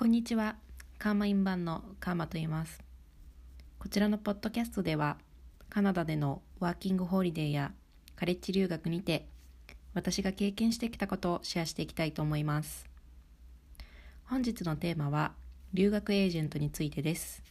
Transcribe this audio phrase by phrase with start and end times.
[0.00, 0.56] こんにちは。
[0.98, 2.82] カーマイン版のカーマと言います。
[3.78, 5.18] こちらのポッドキャストでは、
[5.68, 7.72] カナダでのワーキングホリデーや
[8.16, 9.28] カレッジ留学にて、
[9.92, 12.86] 私が経験してきたことをシェアしていきたいと思います。
[14.24, 15.34] 本日のテーマは、
[15.74, 17.42] 留学エージェントについてです。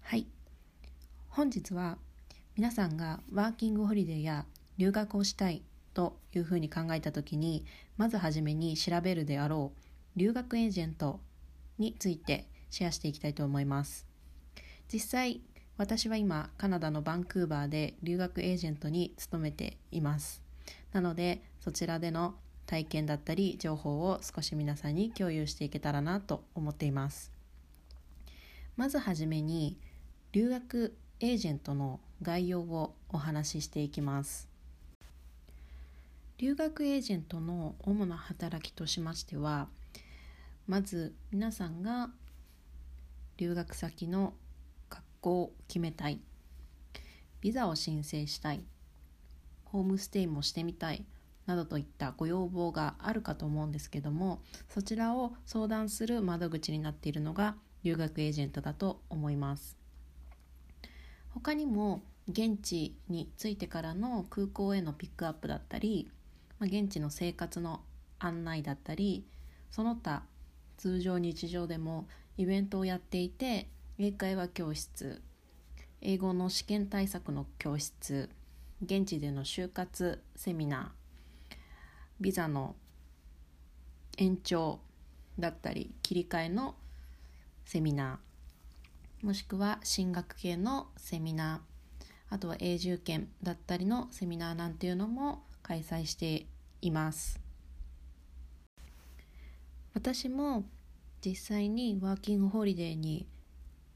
[0.00, 0.26] はい。
[1.28, 1.98] 本日は
[2.56, 4.46] 皆さんがワーキングホリデーや
[4.78, 5.62] 留学をしたい
[5.94, 7.64] というふうに考えた時に
[7.96, 11.20] まずはじめに調べるであろう留学エージェント
[11.78, 14.06] についてシェアしていきたいと思います。
[14.92, 15.40] 実際
[15.76, 20.42] 私は今カナダのバンクーバーで留学エージェントに勤めています。
[20.92, 22.34] なのでそちらでの
[22.66, 27.32] 体験だったり情報を少し皆さんに共有していけたらなと思っています。
[28.76, 29.78] まずはじめに
[30.32, 34.45] 留学エージェントの概要をお話ししていきます。
[36.38, 39.68] 留学エージェントの主な働きとしましては
[40.66, 42.10] まず皆さんが
[43.38, 44.34] 留学先の
[44.90, 46.20] 学校を決めたい
[47.40, 48.60] ビザを申請したい
[49.64, 51.06] ホームステイもしてみたい
[51.46, 59.78] などといったご要望があるかと思うんですけどもそちらを相談する窓口になっているのが留学エージェントだと思います。
[61.30, 66.10] 他にも現地に着いてからの空港へのピックアップだったり
[66.58, 67.80] まあ、現地の生活の
[68.18, 69.26] 案内だったり
[69.70, 70.22] その他
[70.76, 75.22] 通常日常でもイベントをやっていて英会話教室
[76.00, 78.30] 英語の試験対策の教室
[78.84, 81.56] 現地での就活セミナー
[82.20, 82.74] ビザの
[84.18, 84.80] 延長
[85.38, 86.74] だったり切り替えの
[87.64, 96.46] セミナーもしくは進学系のセミナーあとは永住権だったりのセミナーなんていうのも開催して
[96.80, 97.40] います。
[99.94, 100.64] 私も
[101.24, 103.26] 実際にワーキングホリデーに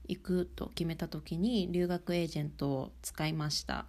[0.09, 3.87] 行くと決めた時に留学エージェントを使いました。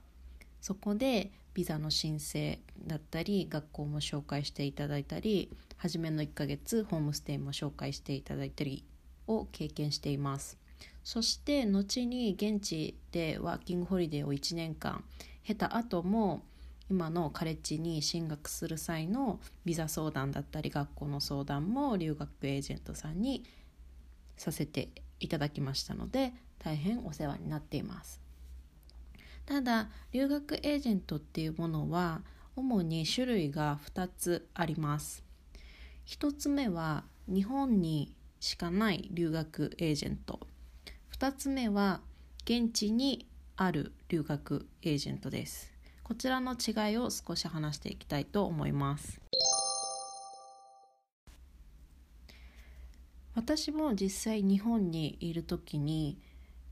[0.62, 8.86] そこでビザの申請だったり学校も紹介していただいたり初めの1ヶ月ホームステイも紹介していただいたり
[9.26, 10.60] を経験しています。
[11.04, 15.04] そして後に現地でワーキングホリデーを1年間
[15.44, 16.44] 経た後も
[16.92, 23.46] 今のカレッジに進学する際のビザ相談だったり学校の相談も留学エージェントさんに
[24.36, 24.90] させて
[25.22, 28.20] いただきましたので大変お世話になっています。
[29.46, 32.24] ただ留学エージェントっていうものは
[32.58, 35.24] 主に種類が2つあります。
[36.08, 40.42] 1つ目は日本にしかない留学エージェント。
[41.18, 42.02] 2つ目は
[42.44, 45.72] 現地にある留学エージェントです。
[46.04, 49.22] こちらの違いを少し話していきたいと思います。
[53.34, 56.18] 私も実際日本にいる時に、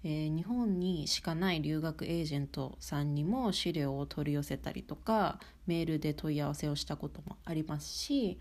[0.03, 8.37] えー、日本にしかない留学エージェントさんにも資料を取り寄せたりとかメールで問い合わせをしたこともありますし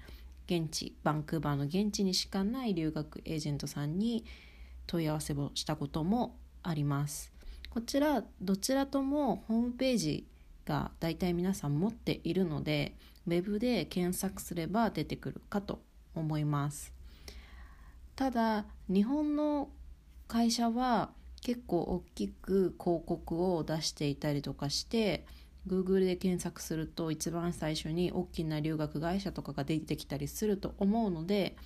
[0.47, 4.25] 現地バンクーバーの現地にしかない留学エージェントさんに
[4.87, 7.33] 問い合わせをしたこともあります。
[7.71, 10.27] こちらどちらともホームページ
[10.69, 12.95] が大体皆さん持っているので
[13.27, 15.81] web で検索すれば出てくるかと
[16.15, 16.93] 思います。
[18.15, 19.71] ただ日本の
[20.27, 25.25] 会社は結構大きく広告を出していたりとかして
[25.67, 31.57] Google で検索すると一番最初に大きな留学会社とかが出てきたりすると思うので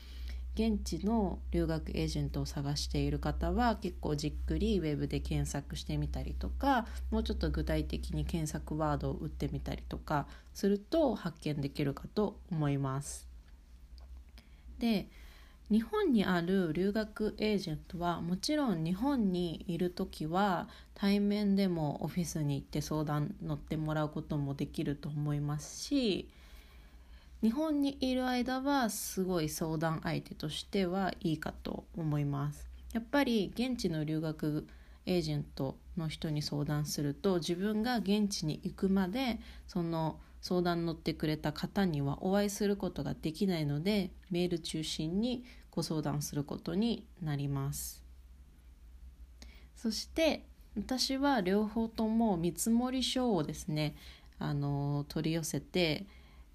[0.55, 13.27] 現地の留学エージェントを探している方は結構じっくりウェブで検索してみたりとかもうちょっと具体的に検索ワードを打ってみたりとかすると発見できるかと思います。
[14.79, 15.09] で
[15.71, 26.29] 日本にある留学エージェントはもちろん日本にいる時は対面でもオフィスに行って相談乗ってもらうこともできると思いますし
[27.43, 32.71] 日本にいる間はすごい相談相手としてはいいかと思います。
[32.93, 34.69] やっぱり現地の留学
[35.07, 48.05] エージェントの人に相談すると自分が現地に行くまでその相談乗ってくれた方にはお会いすることができないのでメール中心にご相談することになります。
[49.75, 50.45] そして
[50.77, 53.97] 私は両方とも見積書をですね
[54.39, 56.07] あの取り寄せて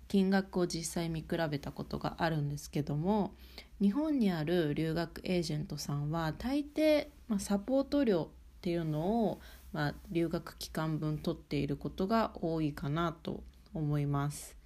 [0.07, 3.33] 金額を実際見比べたことがあるんですけども
[3.81, 13.43] 日本にある留学エージェントさんは大抵、まあ、サポート料っていうのを、まあ、留学期間分取っていることが多いかなと
[13.73, 14.57] 思います。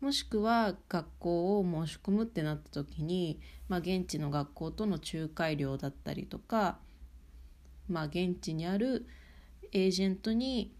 [0.00, 3.38] もしくは学校を申し込むってなった時に、
[3.68, 6.78] まあ、現地の学校との仲介料だったりとか、
[7.88, 9.06] まあ、現地にある
[9.70, 10.74] エージェントに、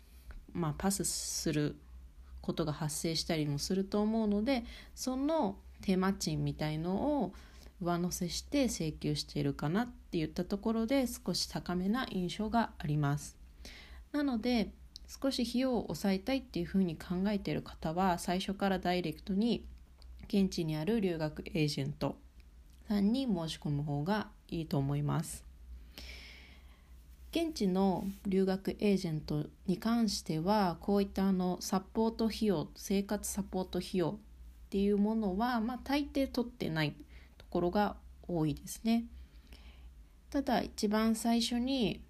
[0.52, 1.76] まあ、パスする
[2.42, 7.32] ことが発生したりもすると思うのでその手間賃みたいのを
[7.80, 13.36] 上乗せして請求しているかなっていったところで少し高めな印象があります。
[14.12, 14.70] なので
[15.08, 19.66] 少し費用を抑えたいっていうふうに考えている方は最初からダイレクトに
[20.28, 22.16] 現地にある留学エージェント
[22.88, 25.51] さんに申し込む方がいいと思います。
[27.34, 34.14] 現地の留学エージェントに関してはこういったあのサポート費用生活サポート費用っ
[34.69, 36.94] ていうものは、まあ、大抵取ってない
[37.38, 37.96] ところが
[38.29, 39.06] 多いですね。
[40.29, 42.02] ただ一番最初に、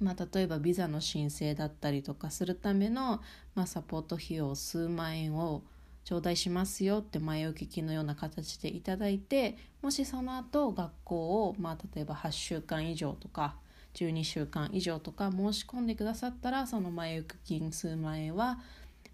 [0.00, 3.20] まあ、例えばビザの申請だったりとかするための、
[3.56, 5.62] まあ、サポート費用数万円を
[6.04, 13.56] 頂戴しますよって前置きのような形でいただいてもしその後学校を、まあ、例えば8週間以上とか
[13.94, 18.58] 12週間以上とか申し込んでくださったらその前行く金数万円は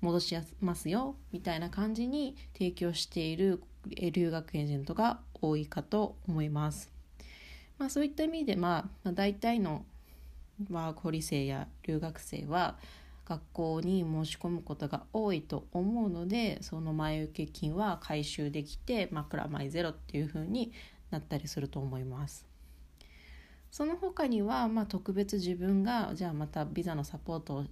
[0.00, 6.92] 戻しますよみたいな感じに提供している留学エージェントが多いかと思います。
[7.78, 9.84] まあ、そういった意味で、まあ、大体の
[10.70, 12.78] ワーホリ生や留学生は
[13.26, 20.72] 学校に申し込むことが多いと思うのでその前受け金は回収できて、まあ、プラマイゼロっていう風に
[21.10, 22.46] なったりすると思います。
[23.70, 27.64] その他には、まあ、特別自分がじゃあまたビザのサポートを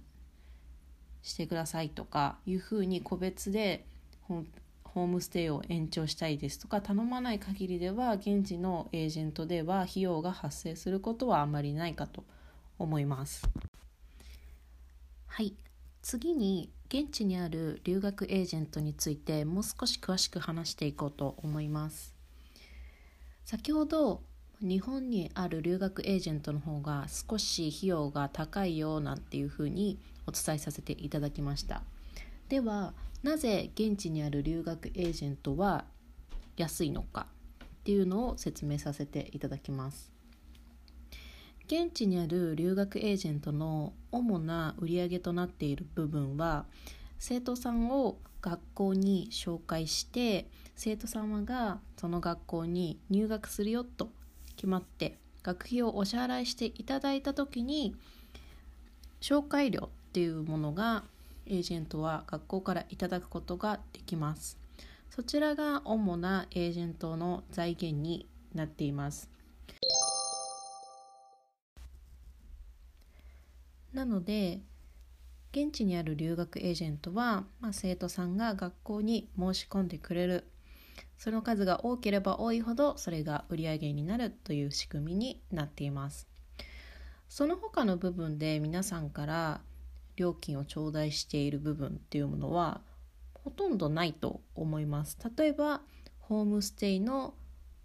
[1.23, 3.85] してくださいとかいうふうに個別で
[4.27, 12.23] ホームステイを延長したいですとか頼まない限りでは現地のエージェントでは費用が発生することはあまりないかと
[12.77, 13.49] 思います。
[15.27, 15.55] はい
[16.01, 22.15] 次に現地にある留学エージェントについてもう少し詳しく話していこうと思います。
[23.43, 24.21] 先ほど
[24.61, 31.83] 日本にある留学エージェントの方が少し費用が高いよなんていうふうにお伝えさせていただきました。
[32.47, 32.93] では
[33.23, 35.85] なぜ現地にある留学エージェントは
[36.57, 37.27] 安いのか
[37.63, 40.11] っていうのを説明させていただきます。
[41.67, 46.65] 現地にある留学エージェントの主な売り上げとなっている部分は
[47.17, 54.11] 生徒さんを学校に紹介して生徒様がその学校に入学するよと
[54.55, 57.95] 決まって学費をお支払いしていただいた時に
[59.21, 61.03] 紹介料っていうものが
[61.45, 64.57] エージェントは学校からいただくことができます。
[65.09, 69.29] そちらが主なエージェントの財源になっています。
[73.93, 74.59] なので
[75.53, 80.43] 現地にある留学エージェントは、まあ、生徒さんが学校に申し込んでくれる
[81.17, 86.27] その数が多ければ多いほどそれが売上になるという仕組みになっています。
[87.29, 89.61] その他の部分で皆さんから
[90.15, 92.81] 料金を頂戴している部分っていうものは
[93.33, 95.17] ほとんどないと思います。
[95.37, 95.81] 例えば
[96.19, 97.33] ホームステイの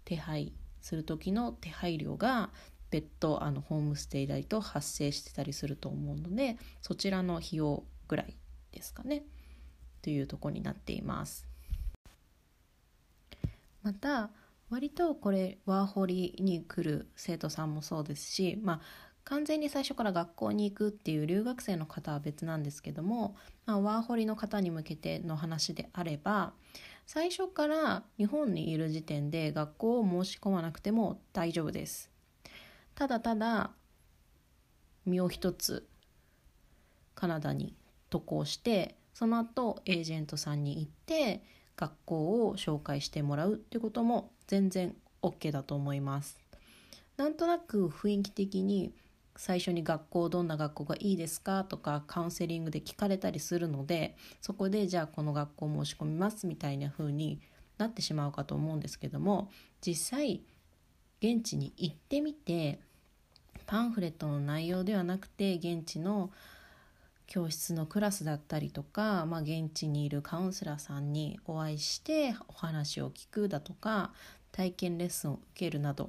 [0.05, 2.49] 手配する時の手配料が
[2.89, 8.35] 別途あのホームステイ代と発生してたりすると思うのでそちらの費用ぐらい
[8.71, 9.23] ですかね。
[10.01, 11.50] というとこになっています。
[13.83, 14.29] また
[14.69, 18.81] 割とこれワーホリに来る生徒さんもそうですし、まあ、
[19.25, 23.35] 完全に最初から学校に行くっていう留学生の方は別なんですけども、
[23.65, 26.53] まあ、ワーホリの方に向けての話であれば
[27.05, 32.09] 最初から日本にいる時点で学校を申し込まなくても大丈夫です。
[32.95, 33.71] ただただ
[35.05, 35.87] 身を一つ
[37.15, 37.75] カナダに
[38.09, 41.43] 渡航してその後エージェントさんに行って
[41.81, 46.37] 学校を紹介してもらうってことも全然 OK だと思います。
[47.17, 48.93] なんとなく雰囲気的に
[49.35, 57.39] 最初に学校どんな学校がいいですかとかカウンセリングで聞かれたりするのでそこでじゃあこの学校申し込みますみたいな風に
[57.79, 59.49] なってしまうかと思うんですけども
[59.83, 60.43] 実際
[61.19, 62.79] 現地に行ってみて
[63.65, 66.29] パンフレットの内容ではなくて現地の
[67.31, 74.11] 教室のクラスだったりとか、まあ、現地にいるカウンセラーさんにお会いしてお話を聞くだとか
[74.51, 76.07] 体験レッスンを受けるなどっ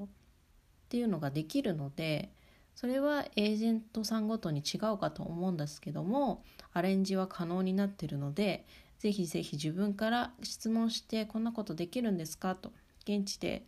[0.89, 2.33] ていうのができるので
[2.75, 8.67] それはエージェントさんごとに違うかと思うんですけどもアレンジは可能になってるので
[8.99, 12.73] ぜひぜひ自分から質問してこんなことできるんですかと
[13.05, 13.65] 現地で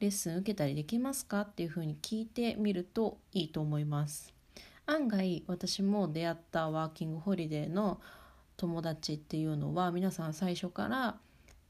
[0.00, 4.41] レッスン受けたりできますかっていうふうに聞いてみるといいと思います。
[4.92, 7.98] 案外私も出会ったワーキングホリデーの
[8.58, 11.16] 友達っていうのは皆さん最初から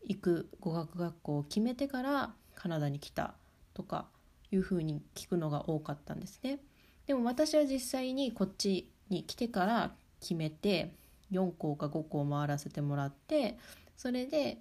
[0.05, 3.35] 行く語学学校を決めてからカナダに来た
[3.75, 4.07] とか
[4.51, 6.59] いうふうに聞くのが多かったんですね。
[7.07, 10.93] でも私は実際にこっちに来てから決めて
[11.31, 13.57] 4校か5校回らせてもらって
[13.97, 14.59] それで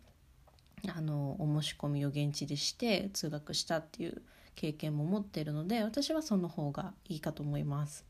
[0.88, 4.22] あのお申し込みを現地でして通学したっていう
[4.56, 8.06] 経験も持ってるので私はその方がいいかと思います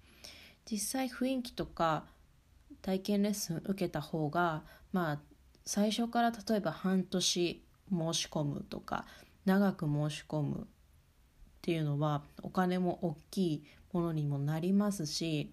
[0.69, 2.05] 実際雰囲気とか
[2.81, 5.19] 体験レッスン受けた方がまあ
[5.65, 9.05] 最初から例えば半年申し込むとか
[9.45, 10.65] 長く申し込むっ
[11.61, 13.63] ていうのはお金も大きい
[13.93, 15.51] ものにもなりますし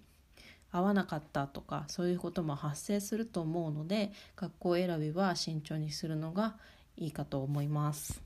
[0.70, 6.56] 合わなかったとかそういうことも発生すると思うので学校選びは慎重にするのが
[6.96, 8.20] いいかと思います。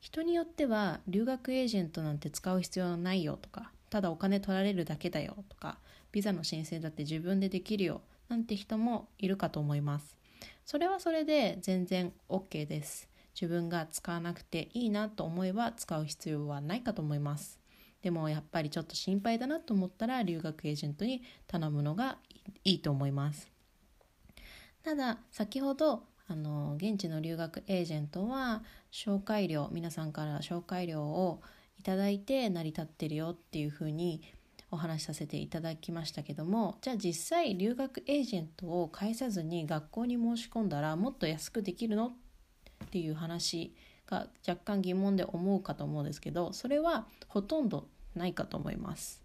[0.00, 5.78] 人によっては留学エージェントなんて使う必要はないよとかただお金取られるだけだよとか
[6.10, 10.18] ビザの申請だって自分でできるよなんて人もいるかと思います。
[10.64, 13.08] それはそれで全然 OK です。
[13.40, 17.60] 自分が使わなくていいなと思えば使う必要はないかと思います。
[18.02, 22.18] でもやっぱりちょっと心配だなと思ったら留学エージェントに頼むのが
[22.64, 23.48] いいと思います。
[24.82, 31.42] ただ先ほどあの現地の留学エージェントは紹介料皆さんから紹介料を
[31.84, 34.22] ただいて成り立ってるよっていうふうに
[34.70, 42.06] お話しさせていただきましたけどもじゃあ実際留学エージェントを介さずに学校に申し込んだらもっと安くできるの
[42.86, 43.74] っていう話
[44.06, 49.22] が若干疑問で思うかと思うんですけどそれはほとんどないかと思います。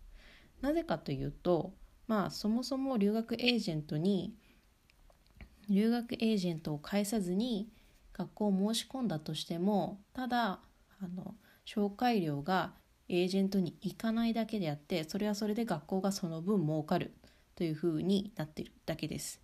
[0.61, 1.73] なぜかというと
[2.07, 4.33] まあそもそも留学エージェントに
[5.69, 7.69] 留学エージェントを介さずに
[8.13, 10.59] 学校を申し込んだとしてもただ
[11.01, 11.35] あの
[11.69, 12.73] 紹介料が
[13.09, 17.13] エージェントに行かないだけであってそれはそれで学校がその分儲かる
[17.55, 19.39] というふうになっているだけです。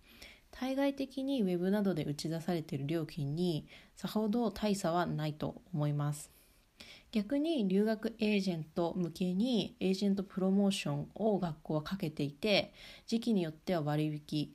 [0.50, 6.32] 対外的にウェブなどで打ち出されている料金にさほど大差はないと思います。
[7.12, 12.72] 逆に留学エージェント向けにエージェントプロモーションを学校はかけていて
[13.06, 14.50] 時期によっては割引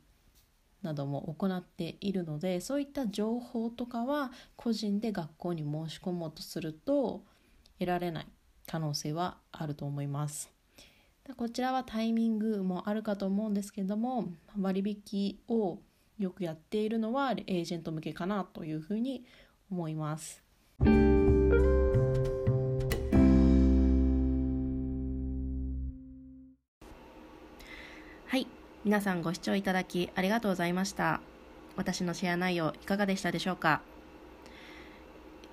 [0.81, 7.23] なども行っているのでそういった情報とかは個人で学校に申し込もうとすると
[7.81, 8.27] 得られない
[8.67, 10.51] 可能性はあると思います。
[11.35, 14.25] こちらはタイミングもあるかと思うんですけども
[14.59, 15.79] 割引を
[16.19, 19.23] よくやっているのはエージェント向けかなというふうに
[19.71, 20.43] 思います。
[28.27, 28.47] はい
[28.83, 31.21] 皆さんご視聴いただきありがとうございました
[31.75, 33.81] 私のシェア内容いかがでしたでしょうか？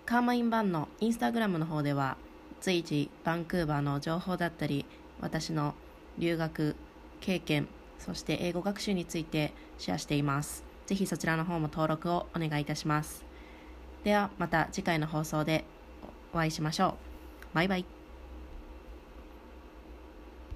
[0.09, 2.17] カーマインバンのインスタグラムの方では
[2.63, 4.87] 随時バンクーバーの情報だったり
[5.21, 5.75] 私の
[6.17, 6.77] 留学
[7.21, 10.65] 経験そして英語学習についてシェアしています。
[10.87, 13.23] ぜひそちらの方も登録をお願いいたします。
[14.03, 15.67] ではまた次回の放送で
[16.33, 16.97] お会いしましょ
[17.53, 17.55] う。
[17.55, 17.98] バイバイ。